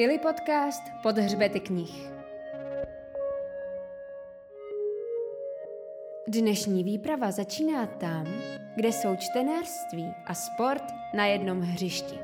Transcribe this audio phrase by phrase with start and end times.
[0.00, 2.10] Ili podcast pod hřbety knih.
[6.28, 8.26] Dnešní výprava začíná tam,
[8.76, 10.82] kde jsou čtenářství a sport
[11.14, 12.18] na jednom hřišti.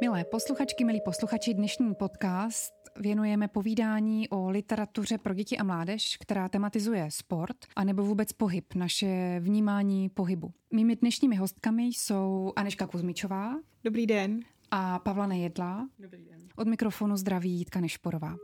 [0.00, 6.48] Milé posluchačky, milí posluchači, dnešní podcast věnujeme povídání o literatuře pro děti a mládež, která
[6.48, 10.52] tematizuje sport a nebo vůbec pohyb, naše vnímání pohybu.
[10.70, 13.54] Mými dnešními hostkami jsou Aneška Kuzmičová.
[13.84, 14.40] Dobrý den.
[14.70, 15.88] A Pavla Nejedla.
[15.98, 16.38] Dobrý den.
[16.56, 18.36] Od mikrofonu zdraví Jitka Nešporová.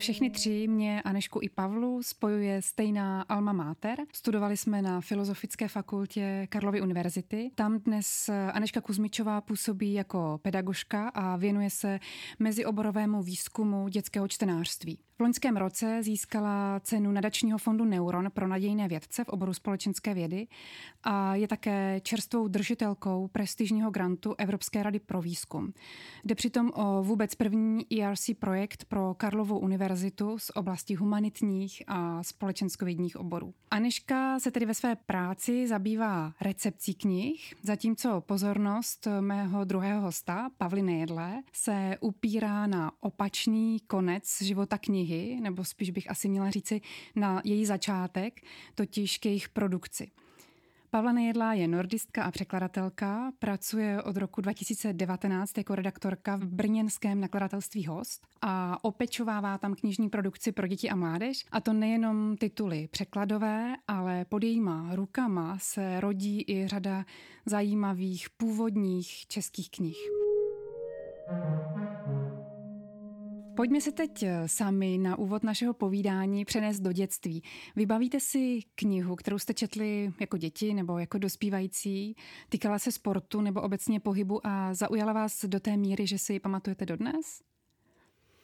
[0.00, 3.98] Všechny tři mě, Anešku i Pavlu, spojuje stejná alma mater.
[4.12, 7.50] Studovali jsme na Filozofické fakultě Karlovy univerzity.
[7.54, 12.00] Tam dnes Aneška Kuzmičová působí jako pedagožka a věnuje se
[12.38, 14.98] mezioborovému výzkumu dětského čtenářství.
[15.16, 20.46] V loňském roce získala cenu nadačního fondu Neuron pro nadějné vědce v oboru společenské vědy
[21.02, 25.72] a je také čerstvou držitelkou prestižního grantu Evropské rady pro výzkum.
[26.24, 29.89] Jde přitom o vůbec první ERC projekt pro Karlovou univerzitu
[30.38, 33.54] z oblasti humanitních a společenskovědních oborů.
[33.70, 40.82] Aneška se tedy ve své práci zabývá recepcí knih, zatímco pozornost mého druhého hosta, Pavly
[40.82, 46.80] Nejedle, se upírá na opačný konec života knihy, nebo spíš bych asi měla říci
[47.16, 48.40] na její začátek,
[48.74, 50.10] totiž k jejich produkci.
[50.92, 57.86] Pavla Nejedlá je nordistka a překladatelka, pracuje od roku 2019 jako redaktorka v brněnském nakladatelství
[57.86, 61.44] Host a opečovává tam knižní produkci pro děti a mládež.
[61.52, 67.04] A to nejenom tituly překladové, ale pod jejíma rukama se rodí i řada
[67.46, 69.98] zajímavých původních českých knih.
[73.60, 77.42] Pojďme se teď eh, sami na úvod našeho povídání přenést do dětství.
[77.76, 82.16] Vybavíte si knihu, kterou jste četli jako děti nebo jako dospívající,
[82.48, 86.40] týkala se sportu nebo obecně pohybu a zaujala vás do té míry, že si ji
[86.40, 87.42] pamatujete dodnes?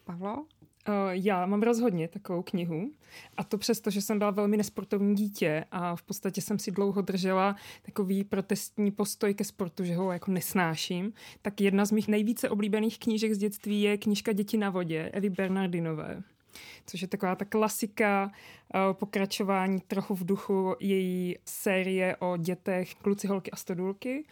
[0.05, 0.47] Pavlo?
[0.89, 2.91] Uh, já mám rozhodně takovou knihu
[3.37, 7.03] a to přesto, že jsem byla velmi nesportovní dítě a v podstatě jsem si dlouho
[7.03, 12.51] držela takový protestní postoj ke sportu, že ho jako nesnáším, tak jedna z mých nejvíce
[12.51, 16.23] oblíbených knížek z dětství je knížka Děti na vodě Evy Bernardinové
[16.87, 18.31] což je taková ta klasika
[18.75, 24.25] uh, pokračování trochu v duchu její série o dětech Kluci, holky a stodůlky.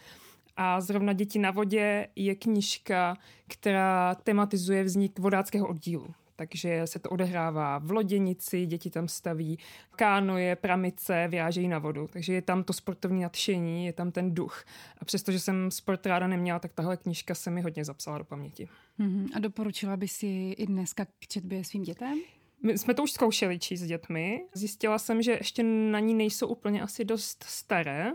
[0.57, 3.17] A zrovna Děti na vodě je knižka,
[3.47, 9.59] která tematizuje vznik vodáckého oddílu takže se to odehrává v loděnici, děti tam staví
[9.95, 14.65] kánoje, pramice, vyrážejí na vodu, takže je tam to sportovní nadšení, je tam ten duch.
[14.97, 18.69] A přestože jsem sport ráda neměla, tak tahle knižka se mi hodně zapsala do paměti.
[18.99, 19.29] Mm-hmm.
[19.35, 22.17] A doporučila by si i dneska k četbě svým dětem?
[22.63, 24.45] My jsme to už zkoušeli číst s dětmi.
[24.53, 28.11] Zjistila jsem, že ještě na ní nejsou úplně asi dost staré,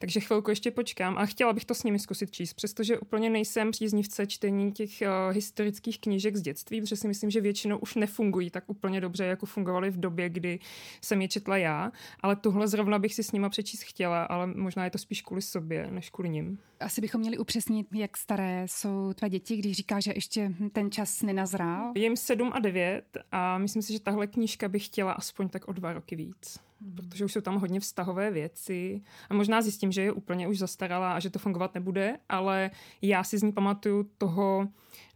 [0.00, 3.70] takže chvilku ještě počkám a chtěla bych to s nimi zkusit číst, přestože úplně nejsem
[3.70, 8.50] příznivce čtení těch uh, historických knížek z dětství, protože si myslím, že většinou už nefungují
[8.50, 10.58] tak úplně dobře, jako fungovaly v době, kdy
[11.00, 14.84] jsem je četla já, ale tohle zrovna bych si s nima přečíst chtěla, ale možná
[14.84, 16.58] je to spíš kvůli sobě, než kvůli nim.
[16.80, 21.22] Asi bychom měli upřesnit, jak staré jsou tvé děti, když říká, že ještě ten čas
[21.22, 21.92] nenazrál.
[21.96, 25.72] Jim 7 a 9 a myslím si, že tahle knížka bych chtěla aspoň tak o
[25.72, 26.58] dva roky víc.
[26.80, 26.94] Hmm.
[26.94, 31.12] Protože už jsou tam hodně vztahové věci a možná zjistím, že je úplně už zastarala
[31.12, 32.70] a že to fungovat nebude, ale
[33.02, 34.68] já si z ní pamatuju toho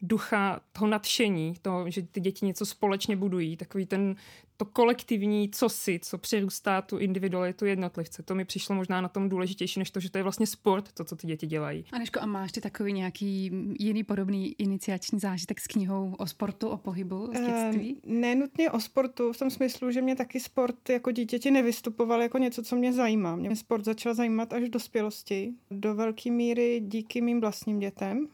[0.07, 4.17] ducha, toho nadšení, toho, že ty děti něco společně budují, takový ten,
[4.57, 8.23] to kolektivní cosi, co přerůstá tu individualitu jednotlivce.
[8.23, 11.05] To mi přišlo možná na tom důležitější, než to, že to je vlastně sport, to,
[11.05, 11.85] co ty děti dělají.
[11.93, 16.77] Aneško, a máš ty takový nějaký jiný podobný iniciační zážitek s knihou o sportu, o
[16.77, 17.95] pohybu z dětství?
[17.95, 22.39] Uh, nenutně o sportu, v tom smyslu, že mě taky sport jako dítěti nevystupoval jako
[22.39, 23.37] něco, co mě zajímá.
[23.37, 25.53] Mě sport začal zajímat až v dospělosti.
[25.71, 28.29] Do velké míry díky mým vlastním dětem,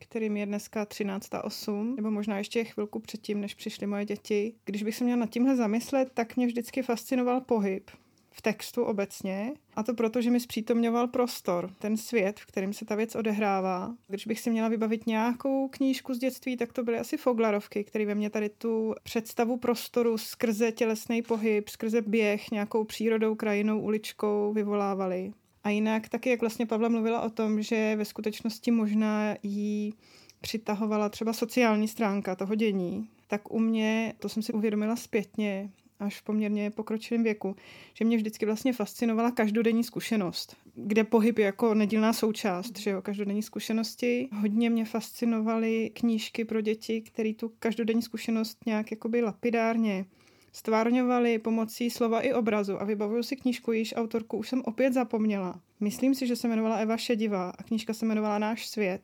[0.00, 4.54] kterým je dneska 13 a 8, nebo možná ještě chvilku předtím, než přišly moje děti.
[4.64, 7.90] Když bych se měla nad tímhle zamyslet, tak mě vždycky fascinoval pohyb
[8.30, 9.52] v textu obecně.
[9.76, 13.94] A to proto, že mi zpřítomňoval prostor, ten svět, v kterém se ta věc odehrává.
[14.08, 18.06] Když bych si měla vybavit nějakou knížku z dětství, tak to byly asi Foglarovky, které
[18.06, 24.52] ve mně tady tu představu prostoru skrze tělesný pohyb, skrze běh, nějakou přírodou, krajinou, uličkou
[24.52, 25.32] vyvolávaly.
[25.64, 29.94] A jinak taky, jak vlastně Pavla mluvila o tom, že ve skutečnosti možná jí
[30.40, 35.70] přitahovala třeba sociální stránka toho dění, tak u mě, to jsem si uvědomila zpětně,
[36.00, 37.56] až v poměrně pokročilém věku,
[37.94, 43.02] že mě vždycky vlastně fascinovala každodenní zkušenost, kde pohyb je jako nedílná součást, že jo,
[43.02, 44.28] každodenní zkušenosti.
[44.32, 50.04] Hodně mě fascinovaly knížky pro děti, které tu každodenní zkušenost nějak jakoby lapidárně
[50.52, 55.60] stvárňovali pomocí slova i obrazu a vybavuju si knížku, již autorku už jsem opět zapomněla.
[55.80, 59.02] Myslím si, že se jmenovala Eva Šedivá a knížka se jmenovala Náš svět.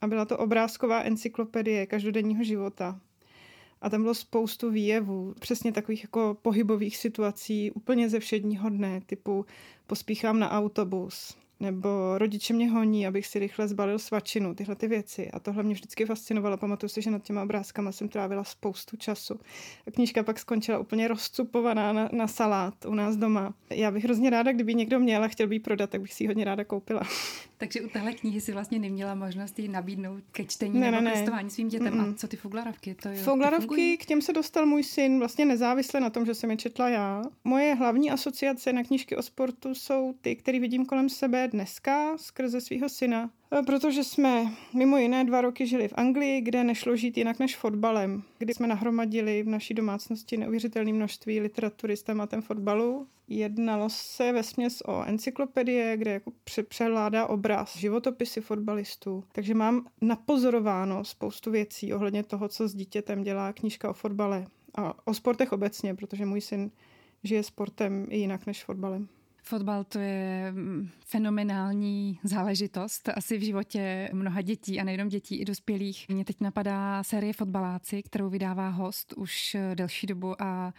[0.00, 3.00] A byla to obrázková encyklopedie každodenního života.
[3.80, 9.46] A tam bylo spoustu výjevů, přesně takových jako pohybových situací úplně ze všedního dne, typu
[9.86, 15.30] pospíchám na autobus, nebo rodiče mě honí, abych si rychle zbalil svačinu, tyhle ty věci.
[15.30, 16.56] A tohle mě vždycky fascinovalo.
[16.56, 19.40] Pamatuju si, že nad těma obrázkama jsem trávila spoustu času.
[19.86, 23.54] A knížka pak skončila úplně rozcupovaná na, na salát u nás doma.
[23.70, 26.24] Já bych hrozně ráda, kdyby někdo měl a chtěl by ji prodat, tak bych si
[26.24, 27.02] ji hodně ráda koupila.
[27.58, 31.24] Takže u téhle knihy si vlastně neměla možnost ji nabídnout ke čtení ne, nebo ne,
[31.42, 31.50] ne.
[31.50, 31.94] svým dětem.
[31.94, 32.10] Mm-mm.
[32.10, 32.94] A co ty foglarovky?
[32.94, 36.50] To jo, foglarovky, k těm se dostal můj syn vlastně nezávisle na tom, že jsem
[36.50, 37.22] je četla já.
[37.44, 42.60] Moje hlavní asociace na knížky o sportu jsou ty, které vidím kolem sebe dneska skrze
[42.60, 43.30] svého syna.
[43.58, 47.56] E, protože jsme mimo jiné dva roky žili v Anglii, kde nešlo žít jinak než
[47.56, 48.22] fotbalem.
[48.38, 53.06] Kdy jsme nahromadili v naší domácnosti neuvěřitelné množství literatury s tématem fotbalu.
[53.28, 56.32] Jednalo se ve směs o encyklopedie, kde jako
[56.68, 59.24] přehládá obraz, životopisy fotbalistů.
[59.32, 65.06] Takže mám napozorováno spoustu věcí ohledně toho, co s dítětem dělá knížka o fotbale a
[65.08, 66.70] o sportech obecně, protože můj syn
[67.24, 69.08] žije sportem i jinak než fotbalem.
[69.48, 75.44] Fotbal to je mm, fenomenální záležitost asi v životě mnoha dětí a nejenom dětí, i
[75.44, 76.06] dospělých.
[76.08, 80.74] Mně teď napadá série Fotbaláci, kterou vydává host už delší dobu a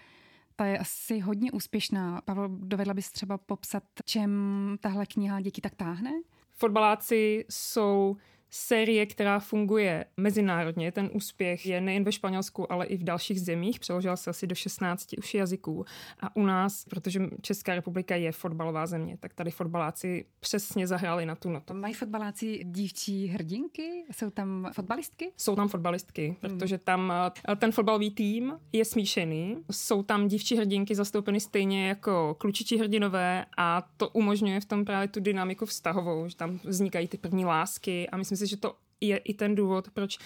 [0.56, 2.22] ta je asi hodně úspěšná.
[2.26, 4.32] Pavel, dovedla bys třeba popsat, čem
[4.80, 6.12] tahle kniha děti tak táhne?
[6.54, 8.18] Fotbaláci jsou
[8.50, 10.92] série, která funguje mezinárodně.
[10.92, 13.80] Ten úspěch je nejen ve Španělsku, ale i v dalších zemích.
[13.80, 15.86] Přeložil se asi do 16 už jazyků.
[16.20, 21.36] A u nás, protože Česká republika je fotbalová země, tak tady fotbaláci přesně zahráli na
[21.36, 21.74] tu notu.
[21.74, 24.04] Mají fotbaláci dívčí hrdinky?
[24.12, 25.32] Jsou tam fotbalistky?
[25.38, 26.36] Jsou tam fotbalistky, hmm.
[26.36, 27.14] protože tam
[27.50, 29.58] eh, ten fotbalový tým je smíšený.
[29.72, 35.08] Jsou tam dívčí hrdinky zastoupeny stejně jako klučičí hrdinové a to umožňuje v tom právě
[35.08, 39.18] tu dynamiku vztahovou, že tam vznikají ty první lásky a myslím si, že to je
[39.18, 40.18] i ten důvod, proč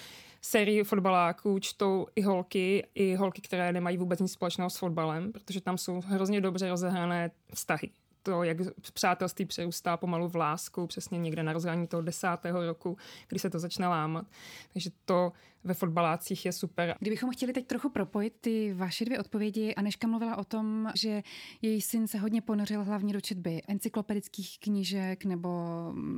[0.42, 5.60] sérii fotbaláků čtou i holky, i holky, které nemají vůbec nic společného s fotbalem, protože
[5.60, 7.90] tam jsou hrozně dobře rozehrané vztahy
[8.24, 8.56] to, jak
[8.92, 12.96] přátelství přerůstá pomalu v lásku, přesně někde na rozhraní toho desátého roku,
[13.28, 14.26] kdy se to začne lámat.
[14.72, 15.32] Takže to
[15.64, 16.96] ve fotbalácích je super.
[17.00, 21.22] Kdybychom chtěli teď trochu propojit ty vaše dvě odpovědi, Aneška mluvila o tom, že
[21.62, 25.48] její syn se hodně ponořil hlavně do četby encyklopedických knížek nebo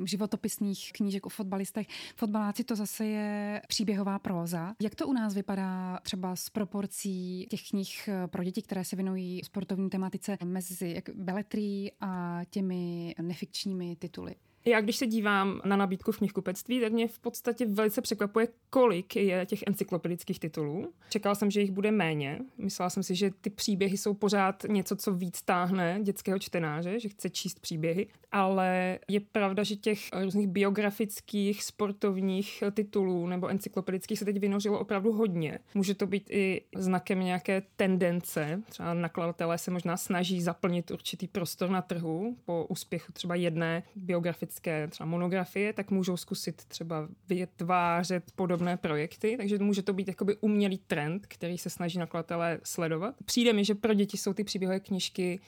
[0.05, 1.87] životopisných knížek o fotbalistech.
[2.17, 4.75] Fotbaláci to zase je příběhová próza.
[4.83, 9.41] Jak to u nás vypadá třeba s proporcí těch knih pro děti, které se věnují
[9.45, 14.35] sportovní tematice mezi beletrí a těmi nefikčními tituly?
[14.67, 19.17] Já když se dívám na nabídku v knihkupectví, tak mě v podstatě velice překvapuje, kolik
[19.17, 20.93] je těch encyklopedických titulů.
[21.11, 22.39] Čekala jsem, že jich bude méně.
[22.59, 27.09] Myslela jsem si, že ty příběhy jsou pořád něco, co víc táhne dětského čtenáře, že
[27.09, 34.25] chce číst příběhy, ale je pravda, že těch různých biografických, sportovních titulů nebo encyklopedických se
[34.25, 35.59] teď vynořilo opravdu hodně.
[35.75, 38.63] Může to být i znakem nějaké tendence.
[38.69, 44.56] Třeba nakladatelé se možná snaží zaplnit určitý prostor na trhu po úspěchu třeba jedné biografické
[44.61, 50.37] tematické třeba monografie, tak můžou zkusit třeba vytvářet podobné projekty, takže může to být jakoby
[50.41, 53.15] umělý trend, který se snaží nakladatelé sledovat.
[53.25, 55.41] Přijde mi, že pro děti jsou ty příběhové knižky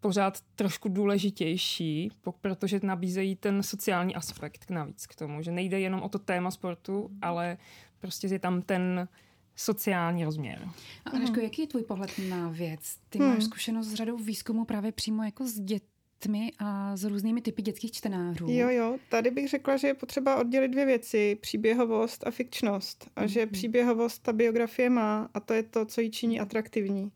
[0.00, 6.08] pořád trošku důležitější, protože nabízejí ten sociální aspekt navíc k tomu, že nejde jenom o
[6.08, 7.56] to téma sportu, ale
[8.00, 9.08] prostě je tam ten
[9.56, 10.68] sociální rozměr.
[11.04, 12.96] A Aneško, jaký je tvůj pohled na věc?
[13.08, 13.28] Ty hmm.
[13.28, 15.93] máš zkušenost s řadou výzkumu právě přímo jako s dětmi
[16.24, 18.46] dětmi a s různými typy dětských čtenářů.
[18.48, 23.10] Jo, jo, tady bych řekla, že je potřeba oddělit dvě věci, příběhovost a fikčnost.
[23.16, 23.28] A mm-hmm.
[23.28, 23.52] že mhm.
[23.52, 27.12] příběhovost ta biografie má a to je to, co ji činí atraktivní.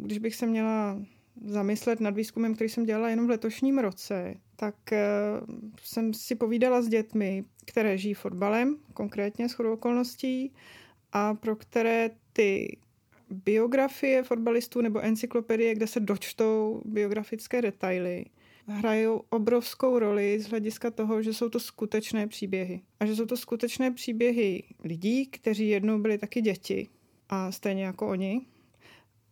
[0.00, 1.00] Když bych se měla
[1.44, 6.82] zamyslet nad výzkumem, který jsem dělala jenom v letošním roce, tak uh, jsem si povídala
[6.82, 10.52] s dětmi, které žijí fotbalem, konkrétně s okolností,
[11.12, 12.76] a pro které ty
[13.30, 18.24] biografie fotbalistů nebo encyklopedie, kde se dočtou biografické detaily,
[18.66, 22.82] hrajou obrovskou roli z hlediska toho, že jsou to skutečné příběhy.
[23.00, 26.88] A že jsou to skutečné příběhy lidí, kteří jednou byli taky děti
[27.28, 28.40] a stejně jako oni.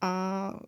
[0.01, 0.61] A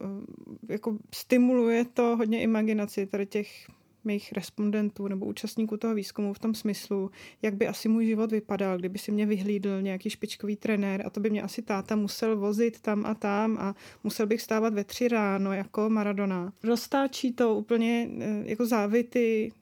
[0.69, 3.71] e, jako stimuluje to hodně imaginaci tady těch
[4.05, 7.11] mých respondentů nebo účastníků toho výzkumu v tom smyslu,
[7.43, 11.21] jak by asi můj život vypadal, kdyby si mě vyhlídl nějaký špičkový trenér a to
[11.21, 15.09] by mě asi táta musel vozit tam a tam a musel bych stávat ve tři
[15.09, 16.53] ráno jako Maradona.
[16.63, 19.53] Roztáčí to úplně eh, jako závity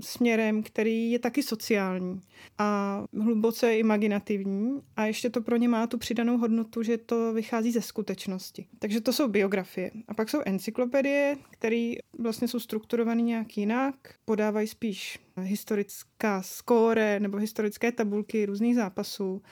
[0.00, 2.20] směrem, který je taky sociální
[2.58, 7.72] a hluboce imaginativní a ještě to pro ně má tu přidanou hodnotu, že to vychází
[7.72, 8.66] ze skutečnosti.
[8.78, 9.90] Takže to jsou biografie.
[10.08, 17.38] A pak jsou encyklopedie, které vlastně jsou strukturované nějak jinak, podávají spíš historická skóre nebo
[17.38, 19.42] historické tabulky různých zápasů.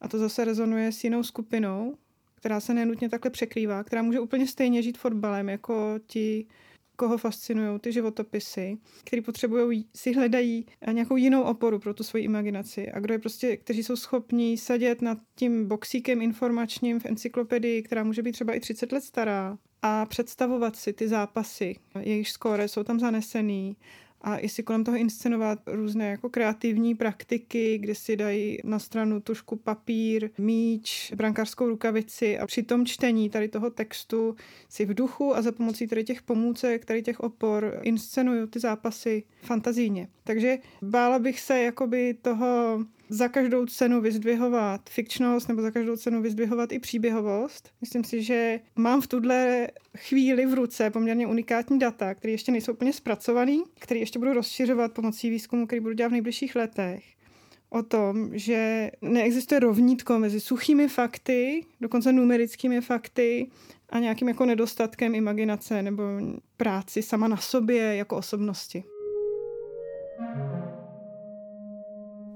[0.00, 1.96] A to zase rezonuje s jinou skupinou,
[2.34, 6.46] která se nenutně takhle překrývá, která může úplně stejně žít fotbalem jako ti
[6.96, 12.92] koho fascinují ty životopisy, který potřebují, si hledají nějakou jinou oporu pro tu svoji imaginaci.
[12.92, 18.04] A kdo je prostě, kteří jsou schopní sedět nad tím boxíkem informačním v encyklopedii, která
[18.04, 22.82] může být třeba i 30 let stará a představovat si ty zápasy, jejich skóre jsou
[22.82, 23.76] tam zanesený
[24.24, 29.20] a i si kolem toho inscenovat různé jako kreativní praktiky, kde si dají na stranu
[29.20, 34.36] tušku papír, míč, brankářskou rukavici a při tom čtení tady toho textu
[34.68, 39.22] si v duchu a za pomocí tady těch pomůcek, tady těch opor inscenují ty zápasy
[39.42, 40.08] fantazijně.
[40.24, 42.78] Takže bála bych se jakoby toho
[43.08, 47.70] za každou cenu vyzdvihovat fikčnost nebo za každou cenu vyzdvihovat i příběhovost.
[47.80, 52.72] Myslím si, že mám v tuhle chvíli v ruce poměrně unikátní data, které ještě nejsou
[52.72, 57.04] úplně zpracované, které ještě budu rozšiřovat pomocí výzkumu, který budu dělat v nejbližších letech
[57.74, 63.50] o tom, že neexistuje rovnítko mezi suchými fakty, dokonce numerickými fakty
[63.88, 66.02] a nějakým jako nedostatkem imaginace nebo
[66.56, 68.84] práci sama na sobě jako osobnosti.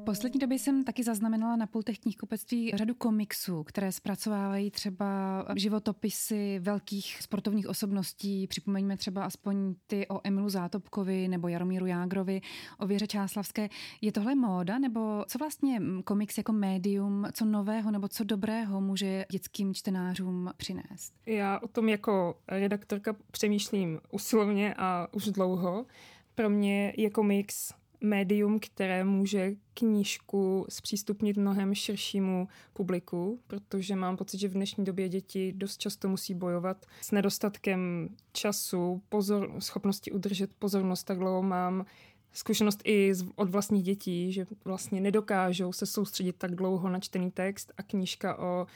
[0.08, 7.22] Poslední době jsem taky zaznamenala na pultech knihkupectví řadu komiksů, které zpracovávají třeba životopisy velkých
[7.22, 8.46] sportovních osobností.
[8.46, 12.40] Připomeňme třeba aspoň ty o Emilu Zátopkovi nebo Jaromíru Jágrovi,
[12.78, 13.68] o Věře Čáslavské.
[14.00, 19.24] Je tohle móda nebo co vlastně komiks jako médium, co nového nebo co dobrého může
[19.32, 21.14] dětským čtenářům přinést?
[21.26, 25.86] Já o tom jako redaktorka přemýšlím usilovně a už dlouho.
[26.34, 34.38] Pro mě je komiks médium, které může knížku zpřístupnit mnohem širšímu publiku, protože mám pocit,
[34.38, 40.50] že v dnešní době děti dost často musí bojovat s nedostatkem času, pozor, schopnosti udržet
[40.58, 41.42] pozornost tak dlouho.
[41.42, 41.84] Mám
[42.32, 47.72] zkušenost i od vlastních dětí, že vlastně nedokážou se soustředit tak dlouho na čtený text
[47.76, 48.66] a knížka o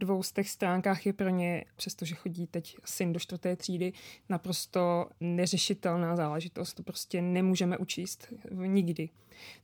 [0.00, 3.92] dvou z těch stránkách je pro ně, přestože chodí teď syn do čtvrté třídy,
[4.28, 6.74] naprosto neřešitelná záležitost.
[6.74, 9.08] To prostě nemůžeme učíst nikdy.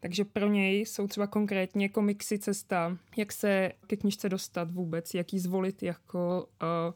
[0.01, 5.33] Takže pro něj jsou třeba konkrétně komiksy cesta, jak se ke knižce dostat vůbec, jak
[5.33, 6.95] ji zvolit jako uh,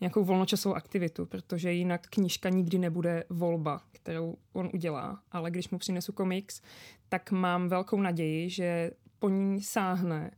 [0.00, 5.22] nějakou volnočasovou aktivitu, protože jinak knížka nikdy nebude volba, kterou on udělá.
[5.32, 6.62] Ale když mu přinesu komiks,
[7.08, 10.30] tak mám velkou naději, že po ní sáhne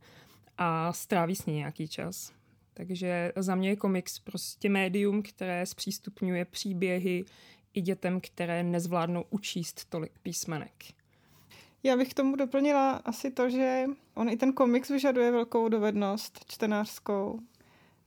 [0.57, 2.38] a stráví s ní nějaký čas.
[2.79, 7.25] Takže za mě je komiks prostě médium, které zpřístupňuje příběhy
[7.73, 10.71] i dětem, které nezvládnou učíst tolik písmenek.
[11.83, 16.45] Já bych k tomu doplnila asi to, že on i ten komiks vyžaduje velkou dovednost
[16.47, 17.39] čtenářskou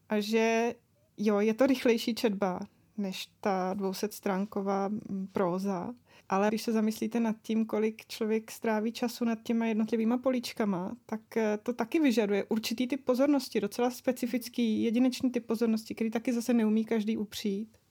[0.08, 0.74] a že
[1.16, 2.60] jo, je to rychlejší četba
[3.02, 4.90] než ta 200 stránková
[5.32, 5.94] próza,
[6.28, 11.36] ale když se zamyslíte nad tím, kolik člověk stráví času nad těma jednotlivýma políčkama, tak
[11.36, 16.54] eh, to taky vyžaduje určitý typ pozornosti, docela specifický, jedinečný typ pozornosti, který taky zase
[16.54, 17.81] neumí každý upřít.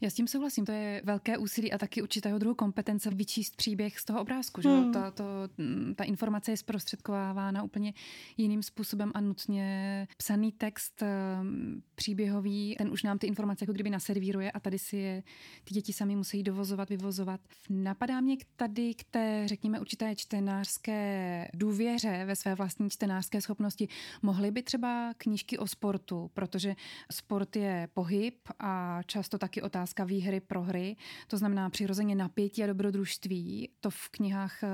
[0.00, 3.98] Já s tím souhlasím, to je velké úsilí a taky určitého druhu kompetence vyčíst příběh
[4.00, 4.62] z toho obrázku.
[4.62, 4.68] Že?
[4.68, 4.92] Hmm.
[4.92, 5.24] Ta, to,
[5.58, 7.92] mm, ta informace je zprostředkovávána úplně
[8.36, 11.02] jiným způsobem a nutně psaný text
[11.42, 15.22] mm, příběhový, ten už nám ty informace jako kdyby naservíruje a tady si je
[15.64, 17.40] ty děti sami musí dovozovat, vyvozovat.
[17.70, 23.88] Napadá mě tady k té, řekněme, určité čtenářské důvěře ve své vlastní čtenářské schopnosti.
[24.22, 26.74] Mohly by třeba knížky o sportu, protože
[27.12, 32.66] sport je pohyb a často taky o otázka výhry, prohry, to znamená přirozeně napětí a
[32.66, 33.68] dobrodružství.
[33.80, 34.68] To v knihách eh,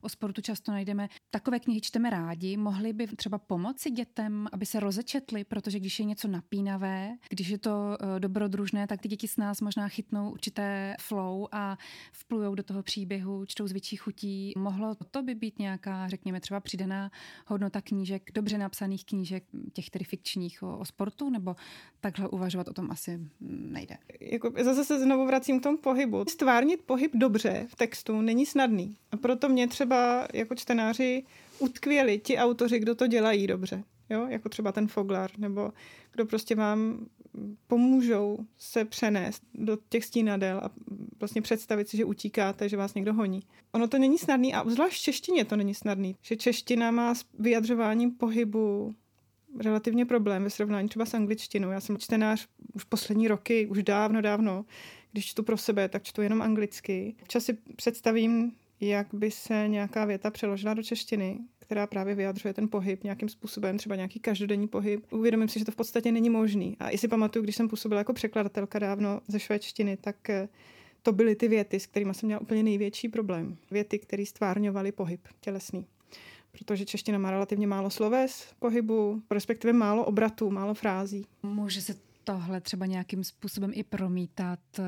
[0.00, 1.08] o sportu často najdeme.
[1.36, 6.04] Takové knihy čteme rádi, mohly by třeba pomoci dětem, aby se rozečetli, protože když je
[6.04, 10.96] něco napínavé, když je to eh, dobrodružné, tak ty děti s nás možná chytnou určité
[11.00, 11.78] flow a
[12.12, 14.52] vplujou do toho příběhu, čtou z větší chutí.
[14.56, 17.10] Mohlo to by být nějaká, řekněme, třeba přidaná
[17.46, 21.56] hodnota knížek, dobře napsaných knížek, těch tedy fikčních o, o sportu, nebo
[22.00, 26.24] takhle uvažovat o tom asi nejde jako zase se znovu vracím k tomu pohybu.
[26.28, 28.96] Stvárnit pohyb dobře v textu není snadný.
[29.10, 31.25] A proto mě třeba jako čtenáři
[31.58, 33.84] utkvěli ti autoři, kdo to dělají dobře.
[34.10, 34.26] Jo?
[34.28, 35.72] Jako třeba ten Foglar, nebo
[36.12, 37.06] kdo prostě vám
[37.66, 40.70] pomůžou se přenést do těch stínadel a
[41.20, 43.42] vlastně představit si, že utíkáte, že vás někdo honí.
[43.72, 47.24] Ono to není snadný a zvlášť v češtině to není snadný, že čeština má s
[47.38, 48.94] vyjadřováním pohybu
[49.60, 51.70] relativně problém ve srovnání třeba s angličtinou.
[51.70, 54.64] Já jsem čtenář už poslední roky, už dávno, dávno.
[55.12, 57.14] Když čtu pro sebe, tak čtu jenom anglicky.
[57.28, 62.68] Čas si představím jak by se nějaká věta přeložila do češtiny, která právě vyjadřuje ten
[62.68, 65.12] pohyb nějakým způsobem, třeba nějaký každodenní pohyb.
[65.12, 66.76] Uvědomím si, že to v podstatě není možný.
[66.80, 70.48] A i si pamatuju, když jsem působila jako překladatelka dávno ze švédštiny, tak eh,
[71.02, 73.56] to byly ty věty, s kterými jsem měla úplně největší problém.
[73.70, 75.86] Věty, které stvárňovaly pohyb tělesný.
[76.52, 81.26] Protože čeština má relativně málo sloves pohybu, respektive málo obratů, málo frází.
[81.42, 81.94] Může se
[82.28, 84.82] tohle třeba nějakým způsobem i promítat, eh,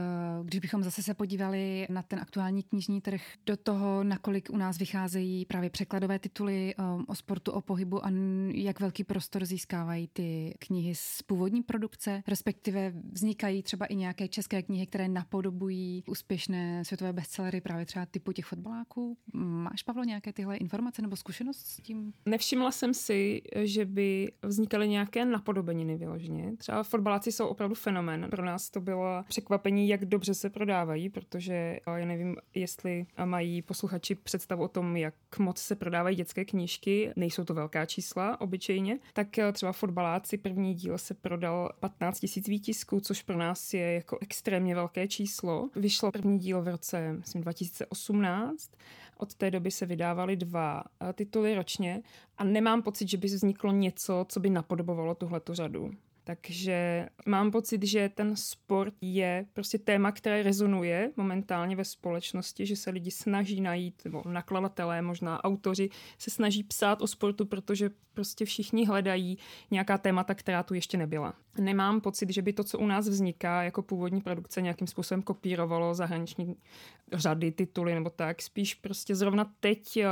[0.45, 4.79] když bychom zase se podívali na ten aktuální knižní trh, do toho, nakolik u nás
[4.79, 8.11] vycházejí právě překladové tituly eh, o sportu, o pohybu a
[8.55, 14.63] jak velký prostor získávají ty knihy z původní produkce, respektive vznikají třeba i nějaké české
[14.63, 19.17] knihy, které napodobují úspěšné světové bestsellery právě třeba typu těch fotbaláků.
[19.35, 22.13] Máš, Pavlo, nějaké tyhle informace nebo zkušenost s tím?
[22.27, 26.57] Nevšimla jsem si, že by vznikaly nějaké napodobeniny vyloženě.
[26.57, 28.27] Třeba fotbaláci Slováci jsou opravdu fenomén.
[28.31, 34.15] Pro nás to bylo překvapení, jak dobře se prodávají, protože já nevím, jestli mají posluchači
[34.15, 37.13] představu o tom, jak moc se prodávají dětské knížky.
[37.17, 38.99] Nejsou to velká čísla obyčejně.
[39.13, 43.93] Tak eh, třeba fotbaláci první díl se prodal 15 000 výtisků, což pro nás je
[43.95, 45.71] jako extrémně velké číslo.
[45.77, 48.71] Vyšlo první díl v roce myslím, 2018
[49.19, 52.03] od té doby se vydávaly dva eh, tituly ročně
[52.39, 55.91] a nemám pocit, že by vzniklo něco, co by napodobovalo tuhletu řadu.
[56.29, 62.77] Takže mám pocit, že ten sport je prostě téma, které rezonuje momentálně ve společnosti, že
[62.77, 68.45] se lidi snaží najít, nebo nakladatelé, možná autoři, se snaží psát o sportu, protože prostě
[68.45, 69.39] všichni hledají
[69.71, 71.35] nějaká témata, která tu ještě nebyla.
[71.59, 75.95] Nemám pocit, že by to, co u nás vzniká jako původní produkce, nějakým způsobem kopírovalo
[75.95, 76.57] zahraniční
[77.13, 78.43] řady, tituly nebo tak.
[78.43, 80.09] Spíš prostě zrovna teď eh,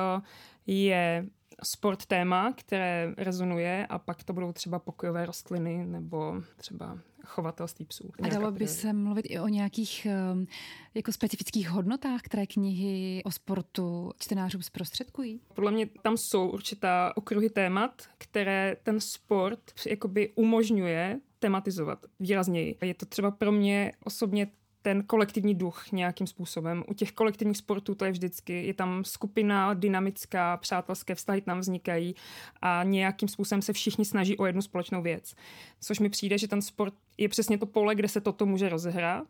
[0.66, 1.26] je
[1.62, 8.10] sport téma, které rezonuje a pak to budou třeba pokojové rostliny nebo třeba chovatelství psů.
[8.22, 10.46] A dalo by se mluvit i o nějakých um,
[10.94, 15.40] jako specifických hodnotách, které knihy o sportu čtenářům zprostředkují?
[15.54, 22.78] Podle mě tam jsou určitá okruhy témat, které ten sport jakoby umožňuje tematizovat výrazněji.
[22.82, 24.46] Je to třeba pro mě osobně
[24.86, 26.84] ten kolektivní duch nějakým způsobem.
[26.88, 32.14] U těch kolektivních sportů to je vždycky, je tam skupina dynamická, přátelské vztahy tam vznikají
[32.62, 35.34] a nějakým způsobem se všichni snaží o jednu společnou věc.
[35.80, 39.28] Což mi přijde, že ten sport je přesně to pole, kde se toto může rozehrát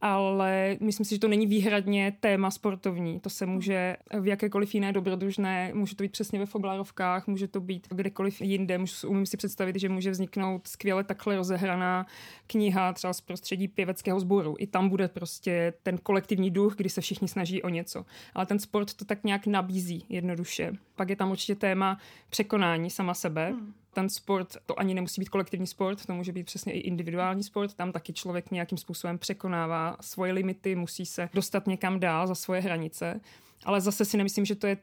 [0.00, 3.20] ale myslím si, že to není výhradně téma sportovní.
[3.20, 7.60] To se může v jakékoliv jiné dobrodružné, může to být přesně ve Foglarovkách, může to
[7.60, 8.78] být kdekoliv jinde.
[8.78, 12.06] Můžu, umím si představit, že může vzniknout skvěle takhle rozehraná
[12.46, 14.54] kniha třeba z prostředí pěveckého sboru.
[14.58, 18.04] I tam bude prostě ten kolektivní duch, kdy se všichni snaží o něco.
[18.34, 20.72] Ale ten sport to tak nějak nabízí jednoduše.
[20.96, 21.98] Pak je tam určitě téma
[22.30, 23.50] překonání sama sebe.
[23.50, 27.42] Hmm ten sport, to ani nemusí být kolektivní sport, to může být přesně i individuální
[27.42, 32.34] sport, tam taky člověk nějakým způsobem překonává svoje limity, musí se dostat někam dál za
[32.34, 33.20] svoje hranice,
[33.64, 34.76] ale zase si nemyslím, že to je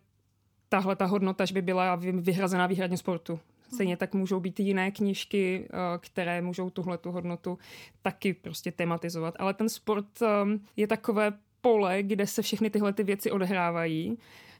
[0.69, 3.39] tahle ta hodnota, že by byla vyhrazená výhradně sportu.
[3.73, 7.57] Stejně tak můžou být jiné knížky, eh, které můžou tuhle tu hodnotu
[8.01, 9.35] taky prostě tematizovat.
[9.39, 10.27] Ale ten sport eh,
[10.75, 14.17] je takové pole, kde se všechny tyhle ty věci odehrávají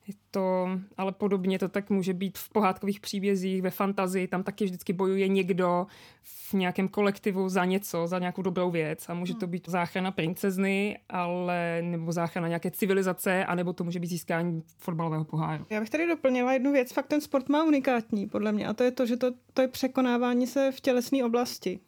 [0.07, 4.65] je to, ale podobně to tak může být v pohádkových příbězích, ve fantazii, tam taky
[4.65, 5.87] vždycky bojuje někdo
[6.23, 9.51] v nějakém kolektivu za něco, za nějakou dobrou věc a může to hmm.
[9.51, 15.65] být záchrana princezny, ale nebo záchrana nějaké civilizace, anebo to může být získání fotbalového poháru.
[15.69, 18.83] Já bych tady doplnila jednu věc, fakt ten sport má unikátní podle mě a to
[18.83, 21.79] je to, že to, to je překonávání se v tělesné oblasti.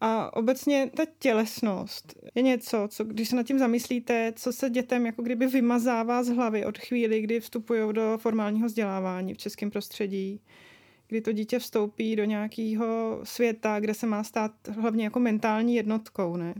[0.00, 5.06] A obecně ta tělesnost je něco, co když se nad tím zamyslíte, co se dětem
[5.06, 10.40] jako kdyby vymazává z hlavy od chvíli, kdy vstupují do formálního vzdělávání v českém prostředí,
[11.08, 16.36] kdy to dítě vstoupí do nějakého světa, kde se má stát hlavně jako mentální jednotkou.
[16.36, 16.54] Ne?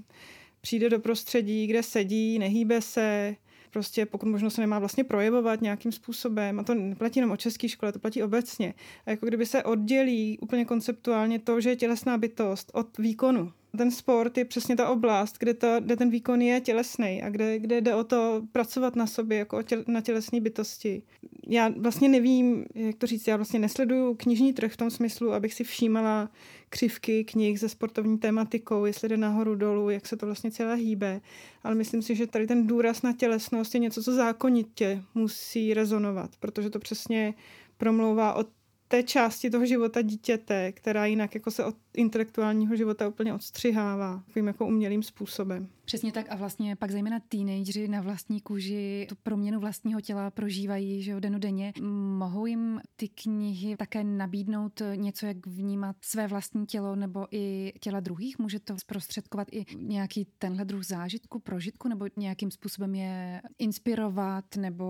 [0.61, 3.37] Přijde do prostředí, kde sedí, nehýbe se,
[3.77, 6.61] prostě pokud možno se nemá vlastně projevovat nějakým způsobem.
[6.61, 8.75] A to neplatí jenom o české škole, to platí obecně.
[9.07, 13.53] A jako kdyby se oddělí úplně konceptuálně to, že je tělesná bytost od výkonu.
[13.77, 17.59] Ten sport je přesně ta oblast, kde, to, kde ten výkon je tělesný a kde,
[17.59, 21.03] kde jde o to pracovat na sobě jako těl, na tělesné bytosti.
[21.49, 25.55] Já vlastně nevím, jak to říct, já vlastně nesleduju knižní trh v tom smyslu, abych
[25.55, 26.31] si všímala
[26.69, 31.21] křivky knih se sportovní tematikou, jestli jde nahoru dolů, jak se to vlastně celé hýbe.
[31.65, 36.31] Ale myslím si, že tady ten důraz na tělesnost je něco, co zákonitě musí rezonovat,
[36.41, 37.35] protože to přesně
[37.79, 38.45] promlouvá o
[38.89, 44.47] té části toho života dítěte, která jinak jako se od intelektuálního života úplně odstřihává takovým
[44.47, 45.69] jako umělým způsobem.
[45.87, 51.03] Přesně tak a vlastně pak zejména teenageři na vlastní kůži tu proměnu vlastního těla prožívají,
[51.03, 51.73] že jo, denně.
[52.19, 58.01] Mohou jim ty knihy také nabídnout něco, jak vnímat své vlastní tělo nebo i těla
[58.01, 58.39] druhých?
[58.39, 64.87] Může to zprostředkovat i nějaký tenhle druh zážitku, prožitku nebo nějakým způsobem je inspirovat nebo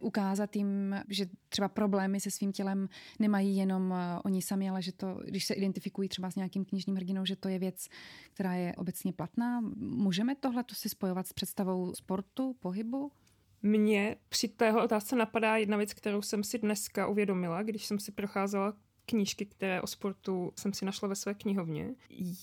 [0.00, 5.20] ukázat jim, že třeba problémy se svým tělem nemají jenom oni sami, ale že to,
[5.24, 7.88] když se identifikují třeba s nějakým knižním hrdinou, že to je věc,
[8.34, 9.60] která je obecně platná.
[9.76, 13.12] Můžeme tohle si spojovat s představou sportu, pohybu?
[13.62, 18.12] Mně při téhle otázce napadá jedna věc, kterou jsem si dneska uvědomila, když jsem si
[18.12, 18.74] procházela
[19.06, 21.94] knížky, které o sportu jsem si našla ve své knihovně,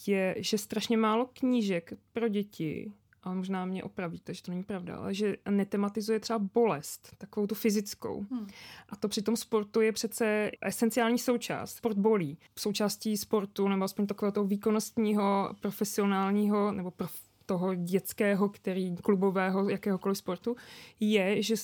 [0.08, 2.94] je, že strašně málo knížek pro děti
[3.28, 7.56] ale možná mě opravíte, že to není pravda, ale že netematizuje třeba bolest, takovou tu
[7.56, 8.26] fyzickou.
[8.32, 8.48] Hmm.
[8.90, 11.76] A to při tom sportu je přece esenciální součást.
[11.76, 12.38] Sport bolí.
[12.60, 17.16] Součástí sportu, nebo aspoň takového toho výkonnostního, profesionálního, nebo prof,
[17.48, 20.56] toho dětského, který klubového, jakéhokoliv sportu,
[21.00, 21.56] je, že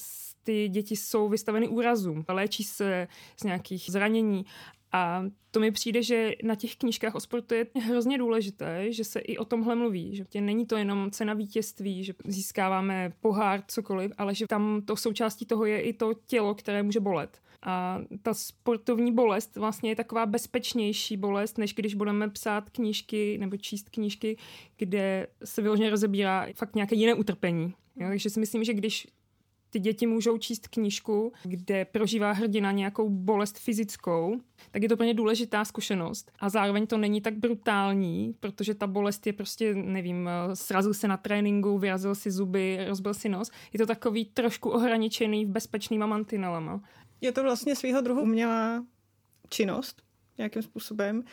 [0.43, 3.07] ty děti jsou vystaveny úrazům, léčí se
[3.41, 4.45] z nějakých zranění
[4.91, 9.19] a to mi přijde, že na těch knížkách o sportu je hrozně důležité, že se
[9.19, 14.11] i o tomhle mluví, že tě není to jenom cena vítězství, že získáváme pohár, cokoliv,
[14.17, 17.41] ale že tam to součástí toho je i to tělo, které může bolet.
[17.65, 23.57] A ta sportovní bolest vlastně je taková bezpečnější bolest, než když budeme psát knížky nebo
[23.57, 24.37] číst knížky,
[24.77, 27.73] kde se vyloženě rozebírá fakt nějaké jiné utrpení.
[27.95, 29.07] Jo, takže si myslím, že když
[29.69, 34.39] ty děti můžou číst knížku, kde prožívá hrdina nějakou bolest fyzickou,
[34.71, 36.31] tak je to plně důležitá zkušenost.
[36.39, 41.17] A zároveň to není tak brutální, protože ta bolest je prostě, nevím, srazil se na
[41.17, 43.51] tréninku, vyrazil si zuby, rozbil si nos.
[43.73, 46.81] Je to takový trošku ohraničený v bezpečnýma mantinelama.
[47.23, 48.85] Je to vlastně svého druhu umělá
[49.49, 50.03] činnost
[50.37, 51.23] nějakým způsobem.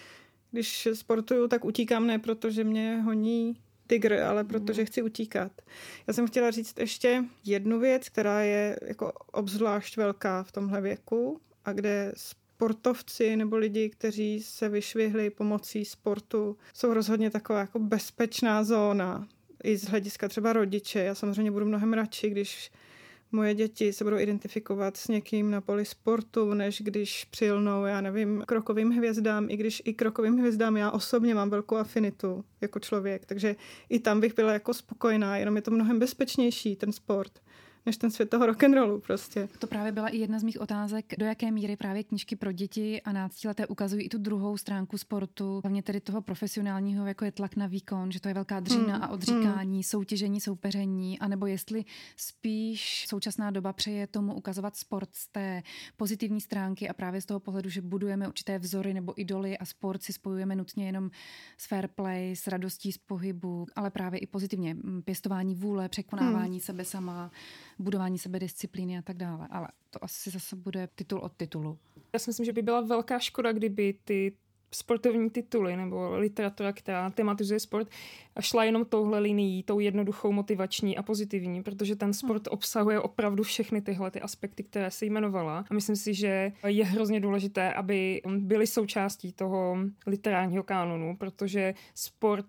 [0.51, 5.53] Když sportuju, tak utíkám ne protože mě honí tygr, ale protože chci utíkat.
[6.07, 11.41] Já jsem chtěla říct ještě jednu věc, která je jako obzvlášť velká v tomhle věku
[11.65, 18.65] a kde sportovci nebo lidi, kteří se vyšvihli pomocí sportu, jsou rozhodně taková jako bezpečná
[18.65, 19.29] zóna.
[19.65, 21.01] I z hlediska třeba rodiče.
[21.01, 22.71] Já samozřejmě budu mnohem radši, když
[23.33, 28.43] moje děti se budou identifikovat s někým na poli sportu, než když přilnou, já nevím,
[28.47, 33.57] krokovým hvězdám, i když i krokovým hvězdám já osobně mám velkou afinitu jako člověk, takže
[33.89, 37.33] i tam bych byla jako spokojená, jenom je to mnohem bezpečnější ten sport
[37.87, 39.49] než ten svět toho rock'n'rollu prostě.
[39.59, 43.03] To právě byla i jedna z mých otázek, do jaké míry právě knížky pro děti
[43.03, 47.57] a náctileté ukazují i tu druhou stránku sportu, hlavně tedy toho profesionálního, jako je tlak
[47.57, 49.03] na výkon, že to je velká dřina hmm.
[49.03, 49.83] a odříkání, hmm.
[49.83, 51.85] soutěžení, soupeření, anebo jestli
[52.17, 55.63] spíš současná doba přeje tomu ukazovat sport z té
[55.97, 60.03] pozitivní stránky a právě z toho pohledu, že budujeme určité vzory nebo idoly a sport
[60.03, 61.11] si spojujeme nutně jenom
[61.57, 66.61] s fair play, s radostí z pohybu, ale právě i pozitivně pěstování vůle, překonávání hmm.
[66.61, 67.31] sebe sama,
[67.81, 69.49] budování sebedisciplíny a tak dále.
[69.51, 71.79] Ale to asi zase bude titul od titulu.
[72.13, 74.33] Já si myslím, že by byla velká škoda, kdyby ty
[74.75, 77.89] sportovní tituly nebo literatura, která tematizuje sport,
[78.41, 82.55] šla jenom touhle linií, tou jednoduchou, motivační a pozitivní, protože ten sport hmm.
[82.55, 85.65] obsahuje opravdu všechny tyhle ty aspekty, které se jmenovala.
[85.71, 92.47] A myslím si, že je hrozně důležité, aby byly součástí toho literárního kánonu, protože sport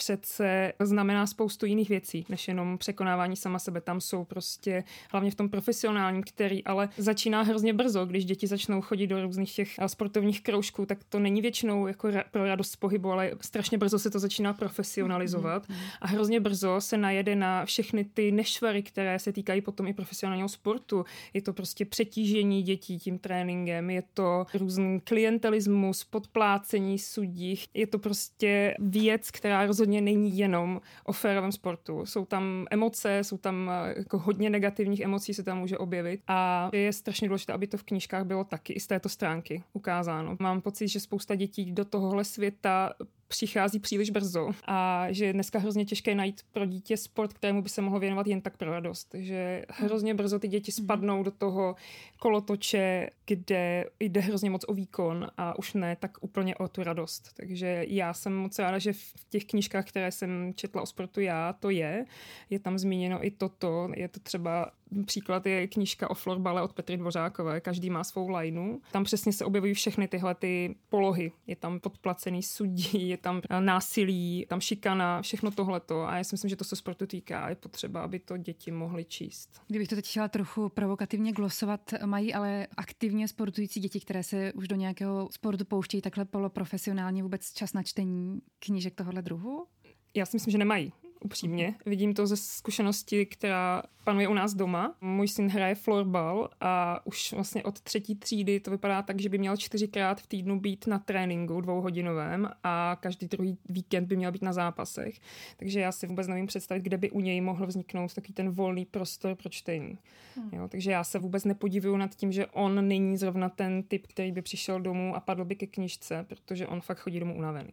[0.00, 3.80] přece znamená spoustu jiných věcí, než jenom překonávání sama sebe.
[3.80, 8.80] Tam jsou prostě, hlavně v tom profesionálním, který ale začíná hrozně brzo, když děti začnou
[8.80, 12.76] chodit do různých těch eh, sportovních kroužků, tak to není většinou jako pro radost z
[12.76, 15.76] pohybu, ale strašně brzo se to začíná profesionalizovat mm-hmm.
[16.00, 20.48] a hrozně brzo se najede na všechny ty nešvary, které se týkají potom i profesionálního
[20.48, 21.04] sportu.
[21.34, 27.98] Je to prostě přetížení dětí tím tréninkem, je to různý klientelismus, podplácení sudí, je to
[27.98, 32.06] prostě věc, která rozhodně rozhodně není jenom o férovém sportu.
[32.06, 36.70] Jsou tam emoce, jsou tam eh, jako hodně negativních emocí se tam může objevit a
[36.72, 40.36] je strašně důležité, aby to v knížkách bylo taky i z této stránky ukázáno.
[40.40, 42.92] Mám pocit, že spousta dětí do tohohle světa
[43.30, 47.68] přichází příliš brzo a že je dneska hrozně těžké najít pro dítě sport, kterému by
[47.68, 49.14] se mohlo věnovat jen tak pro radost.
[49.18, 50.84] Že hrozně brzo ty děti mhm.
[50.84, 51.76] spadnou do toho
[52.18, 57.30] kolotoče, kde jde hrozně moc o výkon a už ne tak úplně o tu radost.
[57.36, 61.52] Takže já jsem moc ráda, že v těch knížkách, které jsem četla o sportu já,
[61.52, 62.04] to je.
[62.50, 63.88] Je tam zmíněno i toto.
[63.96, 64.70] Je to třeba
[65.06, 67.60] Příklad je knížka o florbale od Petry Dvořákové.
[67.60, 68.80] Každý má svou lajnu.
[68.92, 71.32] Tam přesně se objevují všechny tyhle ty polohy.
[71.46, 76.02] Je tam podplacený sudí, je tam násilí, tam šikana, všechno tohleto.
[76.02, 77.48] A já si myslím, že to se sportu týká.
[77.48, 79.62] Je potřeba, aby to děti mohly číst.
[79.68, 84.68] Kdybych to teď chtěla trochu provokativně glosovat, mají ale aktivně sportující děti, které se už
[84.68, 89.66] do nějakého sportu pouštějí takhle poloprofesionálně vůbec čas na čtení knížek tohohle druhu?
[90.14, 91.74] Já si myslím, že nemají upřímně.
[91.86, 94.94] Vidím to ze zkušenosti, která panuje u nás doma.
[95.00, 99.38] Můj syn hraje florbal a už vlastně od třetí třídy to vypadá tak, že by
[99.38, 104.42] měl čtyřikrát v týdnu být na tréninku dvouhodinovém a každý druhý víkend by měl být
[104.42, 105.20] na zápasech.
[105.56, 108.84] Takže já si vůbec nevím představit, kde by u něj mohl vzniknout takový ten volný
[108.84, 109.98] prostor pro čtení.
[110.36, 110.50] Hmm.
[110.52, 114.32] Jo, takže já se vůbec nepodivuju nad tím, že on není zrovna ten typ, který
[114.32, 117.72] by přišel domů a padl by ke knižce, protože on fakt chodí domů unavený.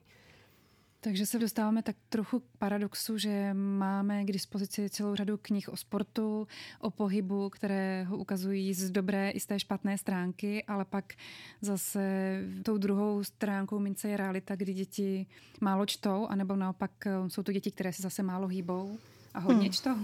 [1.01, 5.77] Takže se dostáváme tak trochu k paradoxu, že máme k dispozici celou řadu knih o
[5.77, 6.47] sportu,
[6.79, 11.13] o pohybu, které ho ukazují z dobré i z té špatné stránky, ale pak
[11.61, 12.01] zase
[12.63, 15.25] tou druhou stránkou mince je realita, kdy děti
[15.61, 18.97] málo čtou, anebo naopak eh, jsou to děti, které se zase málo hýbou.
[19.33, 19.73] A hodně hmm.
[19.73, 19.95] čtou?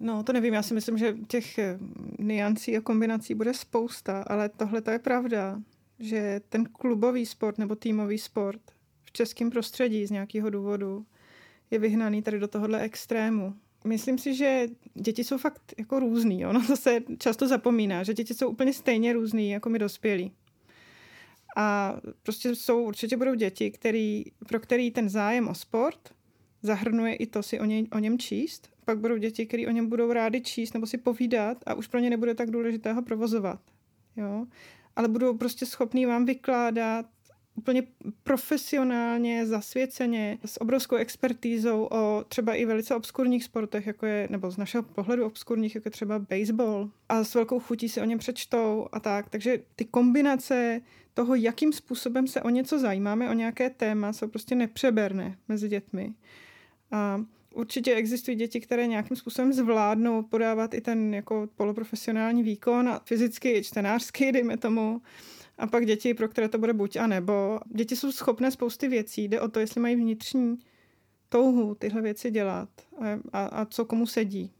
[0.00, 0.54] No, to nevím.
[0.54, 1.78] Já si myslím, že těch eh,
[2.18, 5.60] niancí a kombinací bude spousta, ale tohle to je pravda,
[5.98, 8.60] že ten klubový sport nebo týmový sport
[9.16, 11.06] českém prostředí z nějakého důvodu
[11.70, 13.54] je vyhnaný tady do tohohle extrému.
[13.86, 16.46] Myslím si, že děti jsou fakt jako různý.
[16.46, 20.32] Ono to se často zapomíná, že děti jsou úplně stejně různý jako my dospělí.
[21.56, 26.14] A prostě jsou, určitě budou děti, který, pro který ten zájem o sport
[26.62, 28.68] zahrnuje i to si o, něj, o něm číst.
[28.84, 32.00] Pak budou děti, které o něm budou rádi číst nebo si povídat a už pro
[32.00, 33.60] ně nebude tak důležité ho provozovat.
[34.16, 34.46] Jo?
[34.96, 37.06] Ale budou prostě schopní vám vykládat
[37.54, 37.82] úplně
[38.22, 44.56] profesionálně, zasvěceně, s obrovskou expertízou o třeba i velice obskurních sportech, jako je, nebo z
[44.56, 46.90] našeho pohledu obskurních, jako je třeba baseball.
[47.08, 49.28] A s velkou chutí si o něm přečtou a tak.
[49.30, 50.80] Takže ty kombinace
[51.14, 56.14] toho, jakým způsobem se o něco zajímáme, o nějaké téma, jsou prostě nepřeberné mezi dětmi.
[56.90, 63.00] A určitě existují děti, které nějakým způsobem zvládnou podávat i ten jako poloprofesionální výkon a
[63.04, 65.00] fyzicky i čtenářsky, dejme tomu
[65.58, 67.60] a pak děti, pro které to bude buď a nebo.
[67.74, 70.58] Děti jsou schopné spousty věcí, jde o to, jestli mají vnitřní
[71.28, 72.68] touhu tyhle věci dělat
[73.00, 74.52] a, a, a co komu sedí.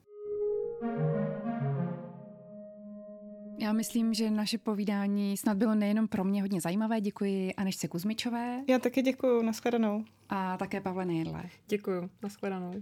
[3.58, 7.00] Já myslím, že naše povídání snad bylo nejenom pro mě hodně zajímavé.
[7.00, 8.60] Děkuji Anešce Kuzmičové.
[8.68, 10.04] Já taky děkuji, nashledanou.
[10.28, 11.42] A také Pavle Nejedle.
[11.68, 12.74] Děkuji, nashledanou.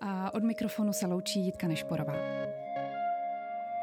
[0.00, 2.14] A od mikrofonu se loučí Jitka Nešporová.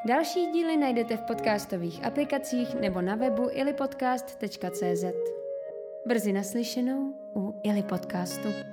[0.06, 5.06] Další díly najdete v podcastových aplikacích nebo na webu ilipodcast.cz.
[6.06, 8.73] Brzy naslyšenou u Ili podcastu.